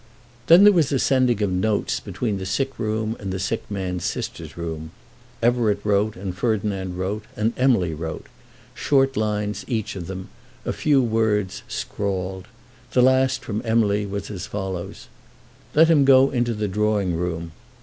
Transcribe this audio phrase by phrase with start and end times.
[0.47, 4.03] Then there was a sending of notes between the sick room and the sick man's
[4.03, 4.89] sister's room.
[5.43, 8.25] Everett wrote and Ferdinand wrote, and Emily wrote,
[8.73, 10.29] short lines each of them,
[10.65, 12.47] a few words scrawled.
[12.93, 15.07] The last from Emily was as follows:
[15.75, 17.51] "Let him go into the drawing room.